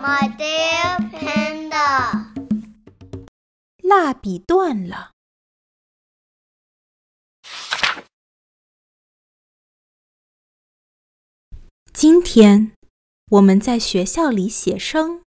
[0.00, 2.32] My dear panda，
[3.82, 5.10] 蜡笔断了。
[11.92, 12.72] 今天
[13.32, 15.24] 我们在学校里写生。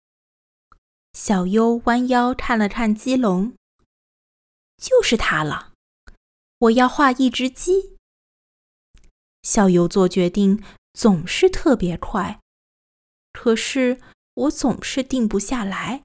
[1.14, 3.56] 小优弯腰看了看鸡笼，
[4.76, 5.72] 就是它了。
[6.58, 7.96] 我要画一只鸡。
[9.42, 10.62] 小优做决定
[10.92, 12.38] 总是特别快，
[13.32, 14.00] 可是
[14.34, 16.02] 我总是定不下来。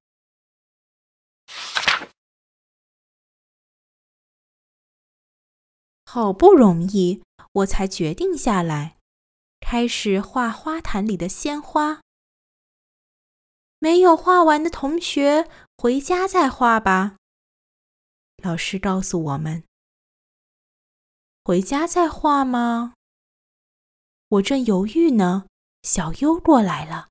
[6.06, 8.98] 好不容易，我才决定下来，
[9.60, 12.02] 开始画花坛里的鲜花。
[13.80, 17.18] 没有画完的同学，回家再画吧。
[18.38, 19.64] 老师告诉我们
[21.44, 22.94] ：“回家再画吗？”
[24.30, 25.48] 我正犹豫呢，
[25.84, 27.10] 小优过来了。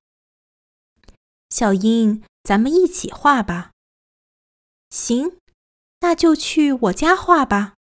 [1.57, 3.71] 小英，咱们一起画吧。
[4.89, 5.39] 行，
[6.01, 7.75] 那就去我家画吧。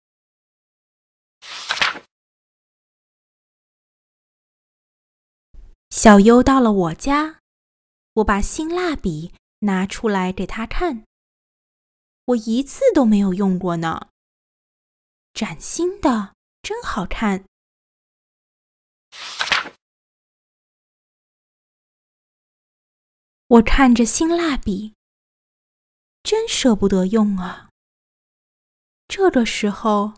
[5.91, 7.41] 小优到了我家，
[8.12, 11.05] 我把新蜡笔拿出来给他看。
[12.27, 14.11] 我一次都没有用过呢，
[15.33, 17.44] 崭新的，真好看。
[23.47, 24.95] 我看着新蜡笔，
[26.23, 27.69] 真舍不得用啊。
[29.06, 30.14] 这个时候。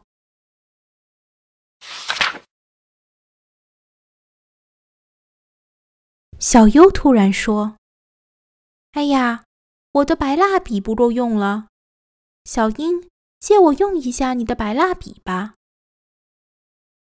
[6.39, 7.77] 小优突然说
[8.93, 9.45] ：“哎呀，
[9.91, 11.69] 我的白蜡笔不够用了，
[12.45, 13.11] 小英，
[13.41, 15.55] 借我用一下你的白蜡笔吧。”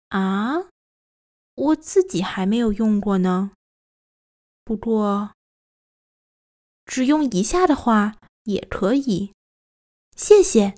[0.08, 0.68] 啊，
[1.54, 3.52] 我自己还没有用过呢。
[4.64, 5.34] 不过，
[6.98, 9.32] 只用一下的话也可以，
[10.16, 10.74] 谢谢。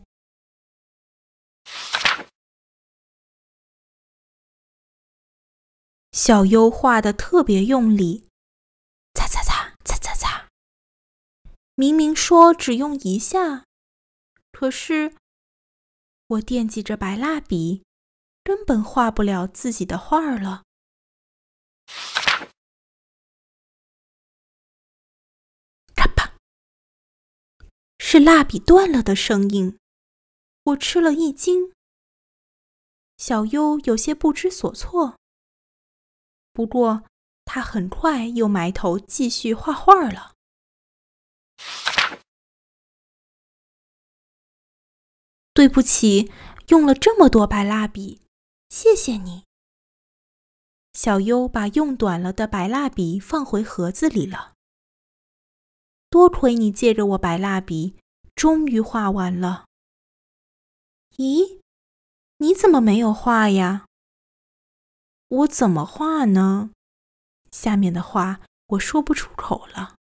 [6.12, 8.28] 小优画的特别用力。
[9.14, 10.48] 擦擦擦擦擦擦！
[11.74, 13.64] 明明说只用一下，
[14.52, 15.14] 可是
[16.26, 17.82] 我惦记着白蜡笔，
[18.44, 20.64] 根本画不了自己的画了。
[28.12, 29.78] 是蜡笔断了的声音，
[30.64, 31.72] 我吃了一惊。
[33.16, 35.16] 小优有些不知所措，
[36.52, 37.04] 不过。
[37.44, 40.34] 他很快又埋头继续画画了。
[45.54, 46.32] 对不起，
[46.66, 48.20] 用了这么多白蜡笔，
[48.68, 49.44] 谢谢你。
[50.94, 54.54] 小优把用短了的白蜡笔放回盒子里了。
[56.08, 57.99] 多亏你借着我白蜡笔，
[58.40, 59.66] 终于画完了。
[61.18, 61.60] 咦，
[62.38, 63.84] 你怎么没有画呀？
[65.28, 66.70] 我怎么画呢？
[67.52, 69.94] 下面的话我说不出口了。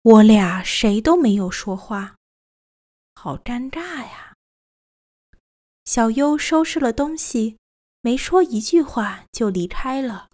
[0.00, 2.16] 我俩谁都没有说话，
[3.14, 4.34] 好尴尬呀。
[5.84, 7.58] 小优收拾了东西，
[8.00, 10.29] 没说一句话就离开了。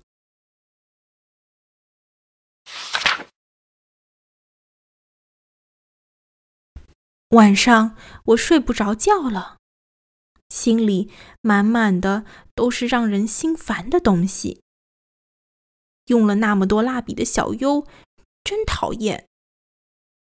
[7.30, 9.56] 晚上我睡不着觉了。
[10.48, 11.10] 心里
[11.40, 14.62] 满满的都是让人心烦的东西。
[16.06, 17.84] 用了那么多蜡笔的小优
[18.44, 19.26] 真讨厌，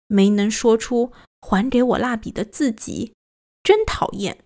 [0.08, 3.14] 没能说出还给我蜡笔的自己
[3.62, 4.44] 真讨厌，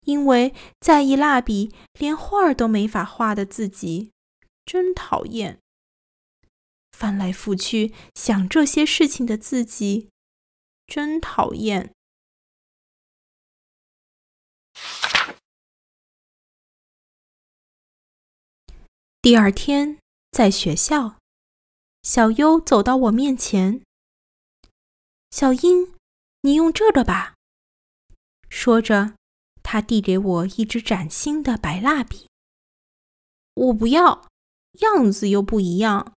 [0.00, 4.10] 因为在意蜡笔连画儿都没法画的自己
[4.64, 5.60] 真讨厌，
[6.90, 10.10] 翻来覆去想这些事情的自己
[10.86, 11.92] 真讨厌。
[19.20, 19.98] 第二天，
[20.30, 21.18] 在学校，
[22.02, 23.82] 小优走到我面前。
[25.30, 25.94] 小英，
[26.42, 27.34] 你用这个吧。
[28.48, 29.16] 说着，
[29.64, 32.28] 他递给我一支崭新的白蜡笔。
[33.54, 34.28] 我不要，
[34.80, 36.14] 样子又不一样。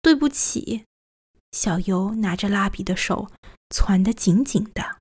[0.00, 0.86] 对不起。
[1.52, 3.30] 小优拿着蜡笔的手
[3.68, 4.98] 攒得紧紧的。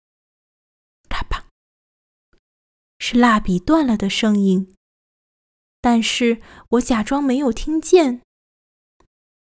[1.10, 1.48] 咔吧，
[3.00, 4.74] 是蜡笔断了的声音。
[5.82, 8.24] 但是我假装没有听见，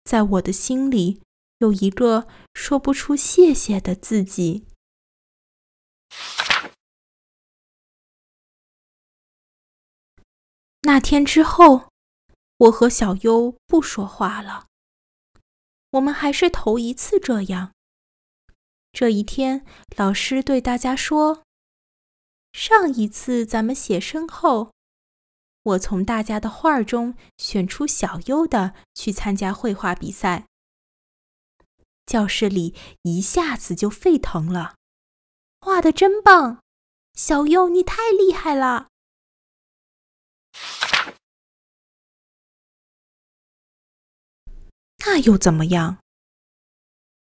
[0.04, 1.20] 在我的心里
[1.58, 4.66] 有一个说不出谢谢的自己。
[10.82, 11.90] 那天之后，
[12.56, 14.68] 我和小优不说话了。
[15.90, 17.74] 我们还是头一次这样。
[18.92, 19.64] 这一天，
[19.96, 21.44] 老师对大家说
[22.52, 24.72] ：“上一次咱们写生后，
[25.62, 30.46] 我从大家的画中选出小优的去参加绘画比赛。”
[32.06, 34.76] 教室里一下子就沸腾了，
[35.60, 36.62] 画的真棒！
[37.12, 38.88] 小优，你太厉害了！
[45.04, 45.98] 那又怎么样？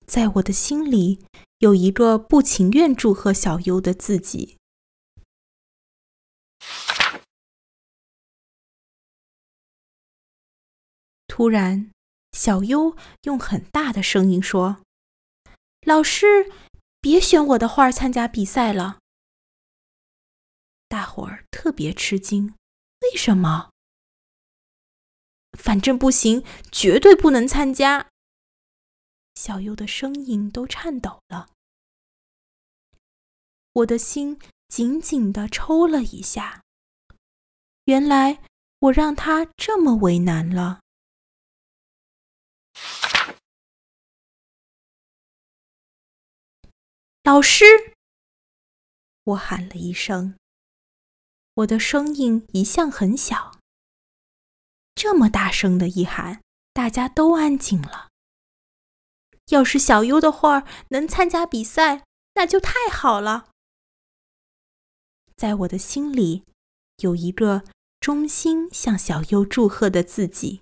[0.06, 1.26] 在我的心里
[1.60, 4.58] 有一个不情愿祝贺小优的自己。
[11.28, 11.92] 突然，
[12.32, 14.82] 小优用很大的声音说
[15.86, 16.52] ：“老师，
[17.00, 19.00] 别选我的画参加比赛了。”
[20.90, 22.56] 大伙儿特别吃惊，
[23.02, 23.72] 为什么？
[25.58, 28.10] 反正不行，绝对不能参加。
[29.38, 31.52] 小优的声音都颤抖了，
[33.72, 36.64] 我的心紧紧的抽了一下。
[37.84, 38.44] 原来
[38.80, 40.82] 我让他这么为难了。
[47.22, 47.64] 老师，
[49.24, 50.36] 我喊了一声。
[51.54, 53.60] 我的声音一向很小，
[54.96, 56.42] 这么大声的一喊，
[56.74, 58.07] 大家都安静了。
[59.50, 62.04] 要是小优的画能参加比赛，
[62.36, 63.50] 那就太好了。
[65.36, 66.44] 在我的心里，
[66.98, 67.64] 有一个
[68.00, 70.62] 衷心向小优祝贺的自己。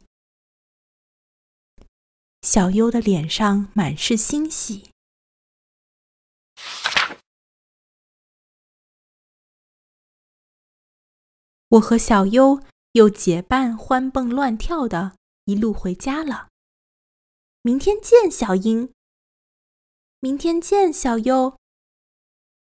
[2.41, 4.89] 小优的脸上满是欣喜。
[11.69, 12.61] 我和小优
[12.91, 16.49] 又结伴欢蹦乱跳的，一路回家了。
[17.65, 18.93] 明天见，小英。
[20.19, 21.57] 明天见，小优。